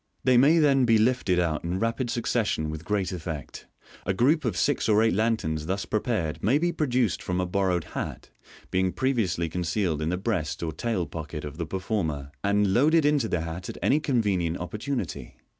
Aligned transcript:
They 0.23 0.35
may 0.35 0.57
then 0.57 0.85
De 0.87 0.97
lifted 0.97 1.37
out 1.37 1.63
in 1.63 1.77
rapid 1.77 2.09
succession 2.09 2.71
with 2.71 2.83
great 2.83 3.11
effect. 3.11 3.67
A 4.03 4.15
group 4.15 4.45
of 4.45 4.57
six 4.57 4.89
or 4.89 5.03
eight 5.03 5.13
lanterns 5.13 5.67
thus 5.67 5.85
prepared 5.85 6.41
may 6.41 6.57
be 6.57 6.71
produced 6.71 7.21
from 7.21 7.39
a 7.39 7.45
borrowed 7.45 7.83
hat, 7.83 8.31
being 8.71 8.93
previously 8.93 9.47
con 9.47 9.61
cealed 9.61 10.01
in 10.01 10.09
the 10.09 10.17
breast 10.17 10.63
or 10.63 10.71
tail 10.71 11.05
pocket 11.05 11.45
of 11.45 11.59
the 11.59 11.67
performer, 11.67 12.31
and" 12.43 12.73
loaded 12.73 13.05
M 13.05 13.09
into 13.09 13.27
the 13.29 13.41
hat 13.41 13.69
at 13.69 13.77
any 13.83 13.99
convenient 13.99 14.57
opportunity. 14.57 15.37